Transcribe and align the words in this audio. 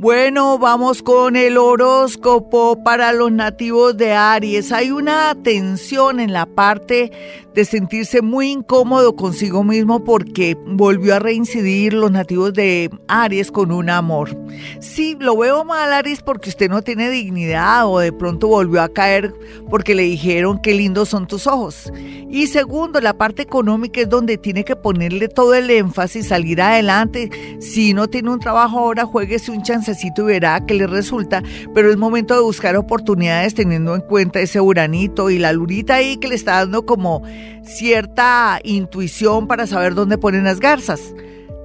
Bueno, 0.00 0.60
vamos 0.60 1.02
con 1.02 1.34
el 1.34 1.58
horóscopo 1.58 2.84
para 2.84 3.12
los 3.12 3.32
nativos 3.32 3.96
de 3.96 4.12
Aries. 4.12 4.70
Hay 4.70 4.92
una 4.92 5.34
tensión 5.42 6.20
en 6.20 6.32
la 6.32 6.46
parte 6.46 7.10
de 7.52 7.64
sentirse 7.64 8.22
muy 8.22 8.52
incómodo 8.52 9.16
consigo 9.16 9.64
mismo 9.64 10.04
porque 10.04 10.56
volvió 10.64 11.16
a 11.16 11.18
reincidir 11.18 11.94
los 11.94 12.12
nativos 12.12 12.52
de 12.52 12.88
Aries 13.08 13.50
con 13.50 13.72
un 13.72 13.90
amor. 13.90 14.38
Sí, 14.78 15.16
lo 15.18 15.36
veo 15.36 15.64
mal 15.64 15.92
Aries 15.92 16.22
porque 16.22 16.50
usted 16.50 16.70
no 16.70 16.82
tiene 16.82 17.10
dignidad 17.10 17.88
o 17.88 17.98
de 17.98 18.12
pronto 18.12 18.46
volvió 18.46 18.80
a 18.80 18.88
caer 18.88 19.34
porque 19.68 19.96
le 19.96 20.04
dijeron 20.04 20.60
qué 20.62 20.74
lindos 20.74 21.08
son 21.08 21.26
tus 21.26 21.48
ojos. 21.48 21.92
Y 22.30 22.46
segundo, 22.46 23.00
la 23.00 23.18
parte 23.18 23.42
económica 23.42 24.02
es 24.02 24.08
donde 24.08 24.38
tiene 24.38 24.64
que 24.64 24.76
ponerle 24.76 25.26
todo 25.26 25.54
el 25.54 25.68
énfasis, 25.68 26.28
salir 26.28 26.62
adelante. 26.62 27.58
Si 27.60 27.92
no 27.92 28.06
tiene 28.06 28.30
un 28.30 28.38
trabajo 28.38 28.78
ahora, 28.78 29.04
jueguese 29.04 29.50
un 29.50 29.64
chancecito 29.88 30.22
y 30.22 30.26
verá 30.26 30.60
que 30.66 30.74
le 30.74 30.86
resulta, 30.86 31.42
pero 31.74 31.90
es 31.90 31.96
momento 31.96 32.34
de 32.34 32.40
buscar 32.40 32.76
oportunidades 32.76 33.54
teniendo 33.54 33.94
en 33.94 34.02
cuenta 34.02 34.40
ese 34.40 34.60
uranito 34.60 35.30
y 35.30 35.38
la 35.38 35.52
lurita 35.52 35.94
ahí 35.94 36.18
que 36.18 36.28
le 36.28 36.34
está 36.34 36.56
dando 36.56 36.84
como 36.84 37.22
cierta 37.62 38.60
intuición 38.64 39.46
para 39.46 39.66
saber 39.66 39.94
dónde 39.94 40.18
ponen 40.18 40.44
las 40.44 40.60
garzas. 40.60 41.14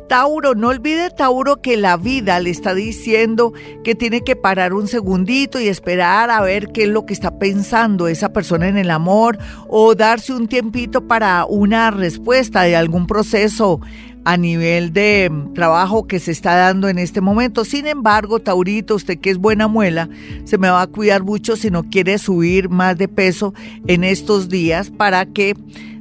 Tauro, 0.07 0.53
no 0.53 0.67
olvide 0.67 1.09
Tauro 1.09 1.61
que 1.61 1.75
la 1.75 1.97
vida 1.97 2.39
le 2.39 2.49
está 2.49 2.73
diciendo 2.73 3.53
que 3.83 3.95
tiene 3.95 4.21
que 4.21 4.35
parar 4.35 4.73
un 4.73 4.87
segundito 4.87 5.59
y 5.59 5.67
esperar 5.67 6.29
a 6.29 6.41
ver 6.41 6.67
qué 6.67 6.83
es 6.83 6.89
lo 6.89 7.05
que 7.05 7.13
está 7.13 7.39
pensando 7.39 8.07
esa 8.07 8.31
persona 8.31 8.67
en 8.67 8.77
el 8.77 8.91
amor 8.91 9.37
o 9.67 9.95
darse 9.95 10.33
un 10.33 10.47
tiempito 10.47 11.07
para 11.07 11.45
una 11.45 11.89
respuesta 11.89 12.63
de 12.63 12.75
algún 12.75 13.07
proceso 13.07 13.79
a 14.25 14.37
nivel 14.37 14.93
de 14.93 15.31
trabajo 15.53 16.07
que 16.07 16.19
se 16.19 16.31
está 16.31 16.55
dando 16.55 16.87
en 16.87 16.97
este 16.97 17.21
momento. 17.21 17.65
Sin 17.65 17.87
embargo, 17.87 18.39
Taurito, 18.39 18.95
usted 18.95 19.19
que 19.19 19.29
es 19.29 19.37
buena 19.37 19.67
muela, 19.67 20.09
se 20.45 20.57
me 20.57 20.69
va 20.69 20.81
a 20.81 20.87
cuidar 20.87 21.23
mucho 21.23 21.55
si 21.55 21.69
no 21.69 21.83
quiere 21.83 22.17
subir 22.17 22.69
más 22.69 22.97
de 22.97 23.07
peso 23.07 23.53
en 23.87 24.03
estos 24.03 24.49
días 24.49 24.89
para 24.89 25.25
que 25.25 25.55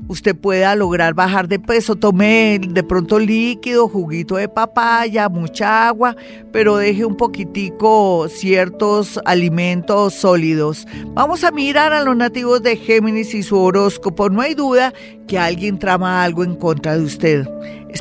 usted 0.08 0.36
pueda 0.36 0.74
lograr 0.76 1.14
bajar 1.14 1.48
de 1.48 1.58
peso. 1.58 1.96
Tome 1.96 2.60
de 2.60 2.82
pronto 2.82 3.18
líquido, 3.18 3.88
juguito 3.88 4.36
de 4.36 4.48
papaya, 4.48 5.28
mucha 5.28 5.88
agua, 5.88 6.16
pero 6.52 6.76
deje 6.76 7.04
un 7.04 7.16
poquitico 7.16 8.28
ciertos 8.28 9.18
alimentos 9.24 10.14
sólidos. 10.14 10.86
Vamos 11.14 11.44
a 11.44 11.50
mirar 11.50 11.92
a 11.92 12.02
los 12.02 12.16
nativos 12.16 12.62
de 12.62 12.76
Géminis 12.76 13.34
y 13.34 13.42
su 13.42 13.58
horóscopo. 13.58 14.28
No 14.28 14.42
hay 14.42 14.54
duda 14.54 14.92
que 15.26 15.38
alguien 15.38 15.78
trama 15.78 16.22
algo 16.22 16.44
en 16.44 16.56
contra 16.56 16.96
de 16.96 17.04
usted. 17.04 17.48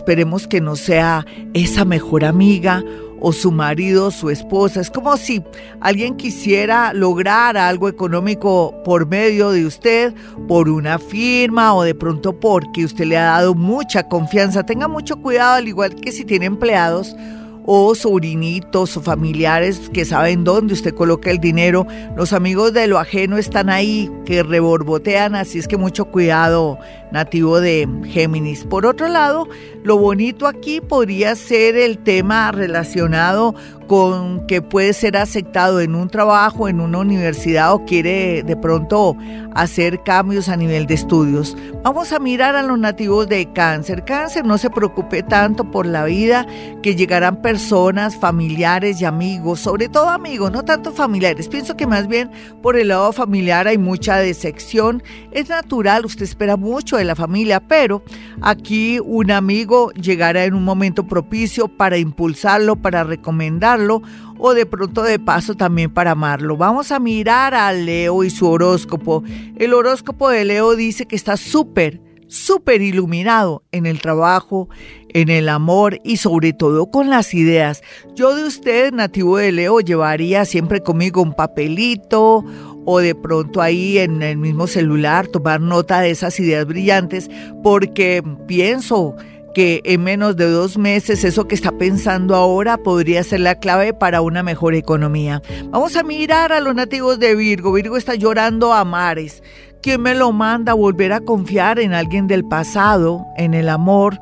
Esperemos 0.01 0.47
que 0.47 0.61
no 0.61 0.75
sea 0.75 1.27
esa 1.53 1.85
mejor 1.85 2.25
amiga 2.25 2.83
o 3.19 3.31
su 3.31 3.51
marido 3.51 4.09
su 4.09 4.31
esposa. 4.31 4.81
Es 4.81 4.89
como 4.89 5.15
si 5.15 5.43
alguien 5.79 6.17
quisiera 6.17 6.91
lograr 6.91 7.55
algo 7.55 7.87
económico 7.87 8.73
por 8.83 9.05
medio 9.05 9.51
de 9.51 9.63
usted, 9.63 10.11
por 10.47 10.69
una 10.69 10.97
firma 10.97 11.75
o 11.75 11.83
de 11.83 11.93
pronto 11.93 12.39
porque 12.39 12.83
usted 12.83 13.05
le 13.05 13.15
ha 13.15 13.25
dado 13.25 13.53
mucha 13.53 14.07
confianza. 14.07 14.65
Tenga 14.65 14.87
mucho 14.87 15.21
cuidado, 15.21 15.57
al 15.57 15.67
igual 15.67 15.93
que 15.93 16.11
si 16.11 16.25
tiene 16.25 16.47
empleados 16.47 17.15
o 17.63 17.93
sobrinitos 17.93 18.97
o 18.97 19.01
familiares 19.01 19.89
que 19.93 20.03
saben 20.03 20.43
dónde 20.43 20.73
usted 20.73 20.95
coloca 20.95 21.29
el 21.29 21.37
dinero. 21.37 21.85
Los 22.17 22.33
amigos 22.33 22.73
de 22.73 22.87
lo 22.87 22.97
ajeno 22.97 23.37
están 23.37 23.69
ahí, 23.69 24.09
que 24.25 24.41
reborbotean, 24.41 25.35
así 25.35 25.59
es 25.59 25.67
que 25.67 25.77
mucho 25.77 26.05
cuidado 26.05 26.79
nativo 27.11 27.59
de 27.59 27.87
Géminis. 28.05 28.65
Por 28.65 28.85
otro 28.85 29.07
lado, 29.07 29.47
lo 29.83 29.97
bonito 29.97 30.47
aquí 30.47 30.81
podría 30.81 31.35
ser 31.35 31.75
el 31.75 31.97
tema 31.97 32.51
relacionado 32.51 33.55
con 33.91 34.47
que 34.47 34.61
puede 34.61 34.93
ser 34.93 35.17
aceptado 35.17 35.81
en 35.81 35.95
un 35.95 36.09
trabajo, 36.09 36.69
en 36.69 36.79
una 36.79 36.99
universidad 36.99 37.73
o 37.73 37.83
quiere 37.83 38.41
de 38.41 38.55
pronto 38.55 39.17
hacer 39.53 40.01
cambios 40.03 40.47
a 40.47 40.55
nivel 40.55 40.87
de 40.87 40.93
estudios. 40.93 41.57
Vamos 41.83 42.13
a 42.13 42.19
mirar 42.19 42.55
a 42.55 42.63
los 42.63 42.79
nativos 42.79 43.27
de 43.27 43.51
cáncer. 43.51 44.05
Cáncer, 44.05 44.45
no 44.45 44.57
se 44.57 44.69
preocupe 44.69 45.23
tanto 45.23 45.69
por 45.69 45.85
la 45.85 46.05
vida, 46.05 46.47
que 46.81 46.95
llegarán 46.95 47.41
personas, 47.41 48.15
familiares 48.15 49.01
y 49.01 49.05
amigos, 49.05 49.59
sobre 49.59 49.89
todo 49.89 50.07
amigos, 50.07 50.53
no 50.53 50.63
tanto 50.63 50.93
familiares. 50.93 51.49
Pienso 51.49 51.75
que 51.75 51.85
más 51.85 52.07
bien 52.07 52.31
por 52.61 52.77
el 52.77 52.89
lado 52.89 53.11
familiar 53.11 53.67
hay 53.67 53.77
mucha 53.77 54.17
decepción. 54.19 55.03
Es 55.31 55.49
natural, 55.49 56.05
usted 56.05 56.23
espera 56.23 56.55
mucho 56.55 56.97
de 57.01 57.05
la 57.05 57.15
familia, 57.15 57.59
pero 57.59 58.03
aquí 58.41 58.99
un 59.03 59.31
amigo 59.31 59.91
llegará 59.91 60.45
en 60.45 60.53
un 60.53 60.63
momento 60.63 61.07
propicio 61.07 61.67
para 61.67 61.97
impulsarlo, 61.97 62.75
para 62.75 63.03
recomendarlo 63.03 64.01
o 64.37 64.53
de 64.53 64.65
pronto 64.65 65.03
de 65.03 65.19
paso 65.19 65.55
también 65.55 65.93
para 65.93 66.11
amarlo. 66.11 66.57
Vamos 66.57 66.91
a 66.91 66.99
mirar 66.99 67.53
a 67.53 67.71
Leo 67.73 68.23
y 68.23 68.29
su 68.29 68.47
horóscopo. 68.47 69.23
El 69.57 69.73
horóscopo 69.73 70.29
de 70.29 70.45
Leo 70.45 70.75
dice 70.75 71.05
que 71.05 71.15
está 71.15 71.37
súper, 71.37 72.01
súper 72.27 72.81
iluminado 72.81 73.63
en 73.71 73.85
el 73.85 74.01
trabajo, 74.01 74.69
en 75.09 75.29
el 75.29 75.49
amor 75.49 75.99
y 76.03 76.17
sobre 76.17 76.53
todo 76.53 76.89
con 76.89 77.09
las 77.09 77.33
ideas. 77.33 77.83
Yo 78.15 78.35
de 78.35 78.45
usted, 78.45 78.93
nativo 78.93 79.37
de 79.37 79.51
Leo, 79.51 79.79
llevaría 79.79 80.45
siempre 80.45 80.81
conmigo 80.81 81.21
un 81.21 81.33
papelito 81.33 82.43
o 82.85 82.99
de 82.99 83.15
pronto 83.15 83.61
ahí 83.61 83.97
en 83.97 84.21
el 84.21 84.37
mismo 84.37 84.67
celular 84.67 85.27
tomar 85.27 85.61
nota 85.61 86.01
de 86.01 86.11
esas 86.11 86.39
ideas 86.39 86.65
brillantes 86.65 87.29
porque 87.63 88.23
pienso 88.47 89.15
que 89.53 89.81
en 89.83 90.03
menos 90.03 90.35
de 90.35 90.49
dos 90.49 90.77
meses 90.77 91.23
eso 91.23 91.47
que 91.47 91.55
está 91.55 91.71
pensando 91.71 92.35
ahora 92.35 92.77
podría 92.77 93.23
ser 93.23 93.41
la 93.41 93.55
clave 93.55 93.93
para 93.93 94.21
una 94.21 94.43
mejor 94.43 94.75
economía. 94.75 95.41
Vamos 95.69 95.95
a 95.95 96.03
mirar 96.03 96.53
a 96.53 96.59
los 96.59 96.73
nativos 96.73 97.19
de 97.19 97.35
Virgo. 97.35 97.73
Virgo 97.73 97.97
está 97.97 98.15
llorando 98.15 98.73
a 98.73 98.85
mares. 98.85 99.43
¿Quién 99.81 100.01
me 100.01 100.15
lo 100.15 100.31
manda 100.31 100.73
a 100.73 100.75
volver 100.75 101.11
a 101.11 101.21
confiar 101.21 101.79
en 101.79 101.93
alguien 101.93 102.27
del 102.27 102.45
pasado, 102.45 103.25
en 103.37 103.53
el 103.53 103.67
amor, 103.67 104.19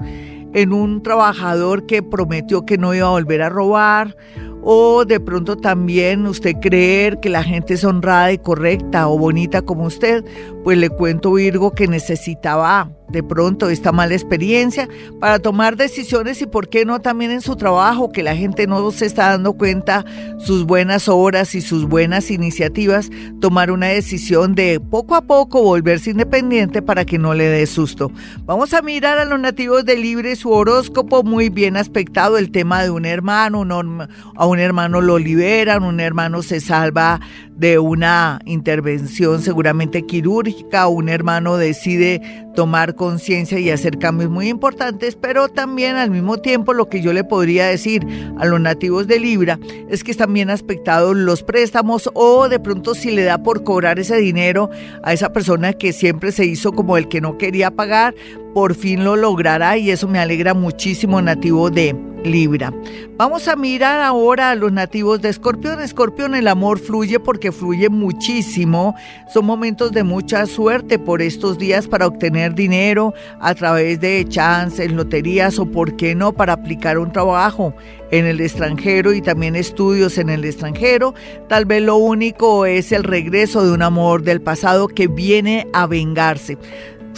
en 0.53 0.71
un 0.73 1.03
trabajador 1.03 1.85
que 1.85 2.01
prometió 2.01 2.65
que 2.65 2.77
no 2.77 2.93
iba 2.93 3.07
a 3.07 3.11
volver 3.11 3.41
a 3.41 3.49
robar? 3.49 4.15
O 4.61 5.05
de 5.05 5.19
pronto 5.19 5.57
también 5.57 6.27
usted 6.27 6.55
creer 6.61 7.19
que 7.19 7.29
la 7.29 7.43
gente 7.43 7.73
es 7.75 7.83
honrada 7.83 8.31
y 8.31 8.37
correcta 8.37 9.07
o 9.07 9.17
bonita 9.17 9.61
como 9.61 9.85
usted, 9.85 10.23
pues 10.63 10.77
le 10.77 10.89
cuento 10.89 11.33
Virgo 11.33 11.71
que 11.71 11.87
necesitaba 11.87 12.91
de 13.09 13.23
pronto 13.23 13.69
esta 13.69 13.91
mala 13.91 14.13
experiencia 14.13 14.87
para 15.19 15.39
tomar 15.39 15.75
decisiones 15.75 16.41
y 16.41 16.45
por 16.45 16.69
qué 16.69 16.85
no 16.85 16.99
también 16.99 17.31
en 17.31 17.41
su 17.41 17.55
trabajo, 17.55 18.11
que 18.11 18.23
la 18.23 18.35
gente 18.35 18.67
no 18.67 18.91
se 18.91 19.05
está 19.05 19.29
dando 19.29 19.53
cuenta 19.53 20.05
sus 20.37 20.65
buenas 20.65 21.09
obras 21.09 21.55
y 21.55 21.61
sus 21.61 21.85
buenas 21.85 22.31
iniciativas, 22.31 23.09
tomar 23.41 23.71
una 23.71 23.87
decisión 23.87 24.55
de 24.55 24.79
poco 24.79 25.15
a 25.15 25.21
poco 25.21 25.63
volverse 25.63 26.11
independiente 26.11 26.81
para 26.81 27.05
que 27.05 27.17
no 27.17 27.33
le 27.33 27.45
dé 27.45 27.65
susto. 27.65 28.11
Vamos 28.45 28.73
a 28.73 28.81
mirar 28.81 29.17
a 29.17 29.25
los 29.25 29.39
nativos 29.39 29.85
de 29.85 29.97
Libre 29.97 30.35
su 30.35 30.51
horóscopo 30.51 31.23
muy 31.23 31.49
bien 31.49 31.77
aspectado, 31.77 32.37
el 32.37 32.51
tema 32.51 32.83
de 32.83 32.91
un 32.91 33.05
hermano, 33.05 33.65
a 34.35 34.45
un 34.49 34.59
hermano 34.59 35.01
lo 35.01 35.19
liberan, 35.19 35.83
un 35.83 35.99
hermano 35.99 36.41
se 36.41 36.59
salva 36.59 37.19
de 37.55 37.77
una 37.77 38.39
intervención 38.45 39.41
seguramente 39.41 40.05
quirúrgica, 40.05 40.87
un 40.87 41.09
hermano 41.09 41.57
decide 41.57 42.21
tomar 42.55 42.95
conciencia 42.95 43.59
y 43.59 43.69
hacer 43.69 43.99
cambios 43.99 44.29
muy 44.29 44.47
importantes, 44.47 45.15
pero 45.15 45.49
también 45.49 45.97
al 45.97 46.09
mismo 46.09 46.37
tiempo 46.37 46.73
lo 46.73 46.89
que 46.89 47.01
yo 47.01 47.13
le 47.13 47.23
podría 47.23 47.67
decir 47.67 48.05
a 48.37 48.45
los 48.45 48.59
nativos 48.59 49.07
de 49.07 49.19
Libra 49.19 49.59
es 49.89 50.03
que 50.03 50.11
están 50.11 50.33
bien 50.33 50.49
aspectados 50.49 51.15
los 51.15 51.43
préstamos 51.43 52.09
o 52.13 52.49
de 52.49 52.59
pronto 52.59 52.95
si 52.95 53.11
le 53.11 53.23
da 53.23 53.43
por 53.43 53.63
cobrar 53.63 53.99
ese 53.99 54.17
dinero 54.17 54.69
a 55.03 55.13
esa 55.13 55.31
persona 55.31 55.73
que 55.73 55.93
siempre 55.93 56.31
se 56.31 56.45
hizo 56.45 56.71
como 56.71 56.97
el 56.97 57.07
que 57.07 57.21
no 57.21 57.37
quería 57.37 57.71
pagar, 57.71 58.15
por 58.53 58.73
fin 58.73 59.03
lo 59.03 59.15
logrará 59.15 59.77
y 59.77 59.91
eso 59.91 60.07
me 60.07 60.19
alegra 60.19 60.53
muchísimo 60.53 61.21
nativo 61.21 61.69
de 61.69 62.08
Libra. 62.23 62.73
Vamos 63.17 63.47
a 63.47 63.55
mirar 63.55 63.99
ahora 64.01 64.51
a 64.51 64.55
los 64.55 64.71
nativos 64.71 65.21
de 65.21 65.29
Escorpión. 65.29 65.81
Escorpión, 65.81 66.35
el 66.35 66.47
amor 66.47 66.79
fluye 66.79 67.19
porque 67.19 67.51
fluye 67.51 67.89
muchísimo. 67.89 68.95
Son 69.33 69.45
momentos 69.45 69.91
de 69.91 70.03
mucha 70.03 70.45
suerte 70.45 70.99
por 70.99 71.21
estos 71.21 71.57
días 71.57 71.87
para 71.87 72.07
obtener 72.07 72.55
dinero 72.55 73.13
a 73.39 73.53
través 73.55 73.99
de 73.99 74.25
chances, 74.27 74.91
loterías 74.91 75.59
o, 75.59 75.65
por 75.65 75.95
qué 75.95 76.15
no, 76.15 76.31
para 76.31 76.53
aplicar 76.53 76.97
un 76.97 77.11
trabajo 77.11 77.73
en 78.11 78.25
el 78.25 78.41
extranjero 78.41 79.13
y 79.13 79.21
también 79.21 79.55
estudios 79.55 80.17
en 80.17 80.29
el 80.29 80.45
extranjero. 80.45 81.13
Tal 81.47 81.65
vez 81.65 81.81
lo 81.83 81.97
único 81.97 82.65
es 82.65 82.91
el 82.91 83.03
regreso 83.03 83.65
de 83.65 83.71
un 83.73 83.81
amor 83.81 84.23
del 84.23 84.41
pasado 84.41 84.87
que 84.87 85.07
viene 85.07 85.67
a 85.73 85.87
vengarse 85.87 86.57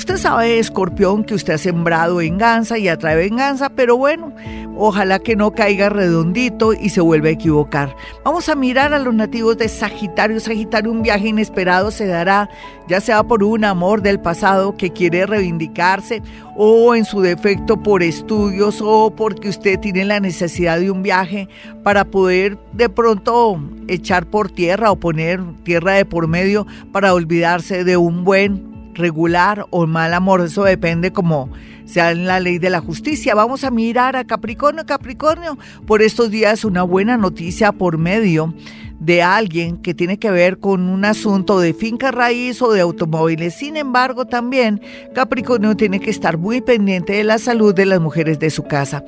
Usted 0.02 0.18
sabe, 0.18 0.58
escorpión, 0.58 1.24
que 1.24 1.36
usted 1.36 1.54
ha 1.54 1.58
sembrado 1.60 2.16
venganza 2.16 2.80
y 2.80 2.88
atrae 2.88 3.16
venganza, 3.16 3.70
pero 3.70 3.98
bueno, 3.98 4.34
ojalá 4.76 5.20
que 5.20 5.36
no 5.36 5.52
caiga 5.52 5.90
redondito 5.90 6.74
y 6.74 6.90
se 6.90 7.02
vuelva 7.02 7.28
a 7.28 7.34
equivocar. 7.34 7.96
Vamos 8.26 8.50
a 8.50 8.56
mirar 8.56 8.96
a 8.96 9.00
los 9.00 9.14
nativos 9.14 9.60
de 9.60 9.70
Sagitario. 9.70 10.40
Sagitario, 10.40 10.92
un 10.92 11.04
viaje 11.04 11.28
inesperado 11.28 11.92
se 11.92 12.08
dará, 12.08 12.50
ya 12.88 13.00
sea 13.00 13.22
por 13.22 13.44
un 13.44 13.64
amor 13.64 14.02
del 14.02 14.20
pasado 14.20 14.76
que 14.76 14.90
quiere 14.90 15.28
reivindicarse 15.28 16.24
o 16.56 16.96
en 16.96 17.06
su 17.06 17.22
defecto 17.22 17.78
por 17.78 18.02
estudios 18.02 18.82
o 18.82 19.14
porque 19.16 19.50
usted 19.50 19.80
tiene 19.80 20.04
la 20.06 20.20
necesidad 20.20 20.80
de 20.80 20.90
un 20.90 21.04
viaje 21.04 21.48
para 21.84 22.06
poder 22.06 22.58
de 22.74 22.90
pronto 22.90 23.62
echar 23.88 24.26
por 24.26 24.50
tierra 24.50 24.90
o 24.90 24.96
poner 24.96 25.44
tierra 25.64 25.94
de 25.94 26.06
por 26.06 26.28
medio 26.28 26.66
para 26.92 27.14
olvidarse 27.14 27.84
de 27.84 27.98
un 27.98 28.24
buen 28.24 28.71
regular 28.94 29.66
o 29.70 29.88
mal 29.88 30.14
amor, 30.14 30.42
eso 30.42 30.64
depende 30.64 31.12
como 31.12 31.50
sea 31.86 32.12
en 32.12 32.26
la 32.26 32.40
ley 32.40 32.58
de 32.58 32.70
la 32.70 32.80
justicia. 32.80 33.36
Vamos 33.36 33.64
a 33.64 33.72
mirar 33.72 34.16
a 34.16 34.24
Capricornio, 34.24 34.86
Capricornio, 34.86 35.58
por 35.86 36.02
estos 36.02 36.32
días 36.32 36.64
una 36.64 36.84
buena 36.84 37.18
noticia 37.18 37.72
por 37.72 37.98
medio 37.98 38.54
de 39.02 39.24
alguien 39.24 39.78
que 39.78 39.96
tiene 39.96 40.20
que 40.20 40.30
ver 40.30 40.60
con 40.60 40.88
un 40.88 41.06
asunto 41.06 41.60
de 41.60 41.74
finca 41.74 42.12
raíz 42.12 42.62
o 42.62 42.72
de 42.72 42.82
automóviles. 42.82 43.56
Sin 43.56 43.76
embargo, 43.76 44.26
también 44.26 44.80
Capricornio 45.16 45.76
tiene 45.76 46.00
que 46.00 46.12
estar 46.12 46.38
muy 46.38 46.62
pendiente 46.62 47.14
de 47.14 47.24
la 47.24 47.40
salud 47.40 47.74
de 47.74 47.88
las 47.88 48.00
mujeres 48.00 48.38
de 48.38 48.52
su 48.52 48.64
casa. 48.64 49.04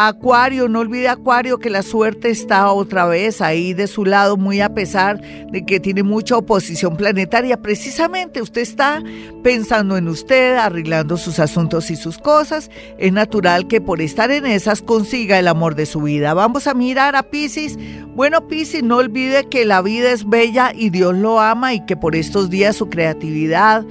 Acuario, 0.00 0.68
no 0.68 0.78
olvide 0.78 1.08
Acuario 1.08 1.58
que 1.58 1.70
la 1.70 1.82
suerte 1.82 2.30
está 2.30 2.70
otra 2.70 3.06
vez 3.06 3.40
ahí 3.40 3.72
de 3.74 3.88
su 3.88 4.04
lado, 4.04 4.36
muy 4.36 4.60
a 4.60 4.72
pesar 4.72 5.20
de 5.50 5.64
que 5.66 5.80
tiene 5.80 6.04
mucha 6.04 6.36
oposición 6.36 6.96
planetaria. 6.96 7.56
Precisamente 7.56 8.40
usted 8.40 8.60
está 8.60 9.02
pensando 9.42 9.96
en 9.96 10.06
usted, 10.06 10.56
arreglando 10.56 11.16
sus 11.16 11.40
asuntos 11.40 11.90
y 11.90 11.96
sus 11.96 12.18
cosas. 12.18 12.70
Es 12.98 13.12
natural 13.12 13.66
que 13.66 13.80
por 13.80 14.00
estar 14.00 14.30
en 14.30 14.46
esas 14.46 14.82
consiga 14.82 15.36
el 15.36 15.48
amor 15.48 15.74
de 15.74 15.86
su 15.86 16.02
vida. 16.02 16.32
Vamos 16.32 16.68
a 16.68 16.74
mirar 16.74 17.16
a 17.16 17.24
Pisces. 17.24 17.76
Bueno, 18.14 18.46
Pisces, 18.46 18.84
no 18.84 18.98
olvide 18.98 19.37
que 19.44 19.64
la 19.64 19.82
vida 19.82 20.12
es 20.12 20.28
bella 20.28 20.72
y 20.74 20.90
Dios 20.90 21.14
lo 21.14 21.40
ama 21.40 21.74
y 21.74 21.84
que 21.86 21.96
por 21.96 22.16
estos 22.16 22.50
días 22.50 22.76
su 22.76 22.88
creatividad 22.88 23.84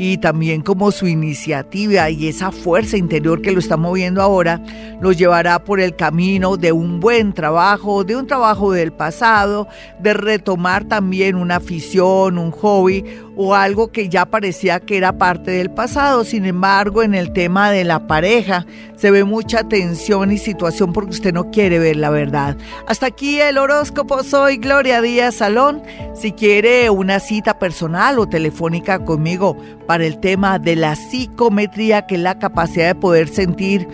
y 0.00 0.18
también 0.18 0.62
como 0.62 0.92
su 0.92 1.08
iniciativa 1.08 2.08
y 2.08 2.28
esa 2.28 2.52
fuerza 2.52 2.96
interior 2.96 3.42
que 3.42 3.50
lo 3.50 3.58
está 3.58 3.76
moviendo 3.76 4.22
ahora, 4.22 4.62
lo 5.00 5.10
llevará 5.10 5.64
por 5.64 5.80
el 5.80 5.96
camino 5.96 6.56
de 6.56 6.70
un 6.70 7.00
buen 7.00 7.32
trabajo, 7.32 8.04
de 8.04 8.14
un 8.14 8.28
trabajo 8.28 8.70
del 8.70 8.92
pasado, 8.92 9.66
de 9.98 10.14
retomar 10.14 10.84
también 10.84 11.34
una 11.34 11.56
afición, 11.56 12.38
un 12.38 12.52
hobby 12.52 13.04
o 13.40 13.54
algo 13.54 13.92
que 13.92 14.08
ya 14.08 14.26
parecía 14.26 14.80
que 14.80 14.96
era 14.96 15.16
parte 15.16 15.52
del 15.52 15.70
pasado. 15.70 16.24
Sin 16.24 16.44
embargo, 16.44 17.04
en 17.04 17.14
el 17.14 17.32
tema 17.32 17.70
de 17.70 17.84
la 17.84 18.08
pareja 18.08 18.66
se 18.96 19.12
ve 19.12 19.22
mucha 19.22 19.62
tensión 19.62 20.32
y 20.32 20.38
situación 20.38 20.92
porque 20.92 21.12
usted 21.12 21.32
no 21.32 21.48
quiere 21.52 21.78
ver 21.78 21.96
la 21.96 22.10
verdad. 22.10 22.56
Hasta 22.88 23.06
aquí 23.06 23.40
el 23.40 23.56
horóscopo. 23.56 24.24
Soy 24.24 24.56
Gloria 24.56 25.00
Díaz 25.00 25.36
Salón. 25.36 25.80
Si 26.16 26.32
quiere 26.32 26.90
una 26.90 27.20
cita 27.20 27.60
personal 27.60 28.18
o 28.18 28.28
telefónica 28.28 29.04
conmigo 29.04 29.56
para 29.86 30.04
el 30.04 30.18
tema 30.18 30.58
de 30.58 30.74
la 30.74 30.96
psicometría, 30.96 32.06
que 32.06 32.16
es 32.16 32.20
la 32.20 32.40
capacidad 32.40 32.88
de 32.88 33.00
poder 33.00 33.28
sentir 33.28 33.86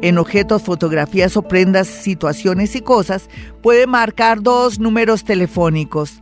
en 0.00 0.16
objetos, 0.16 0.62
fotografías 0.62 1.36
o 1.36 1.42
prendas, 1.42 1.88
situaciones 1.88 2.76
y 2.76 2.82
cosas, 2.82 3.28
puede 3.62 3.88
marcar 3.88 4.42
dos 4.42 4.78
números 4.78 5.24
telefónicos 5.24 6.21